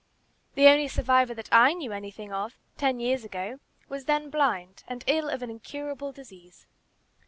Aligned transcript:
The 0.55 0.65
only 0.67 0.87
survivor 0.87 1.35
that 1.35 1.49
I 1.51 1.73
knew 1.75 1.91
anything 1.91 2.33
of 2.33 2.55
ten 2.75 2.99
years 2.99 3.23
ago 3.23 3.59
was 3.87 4.05
then 4.05 4.31
blind, 4.31 4.83
and 4.87 5.03
ill 5.05 5.29
of 5.29 5.43
an 5.43 5.51
incurable 5.51 6.11
disease. 6.11 6.65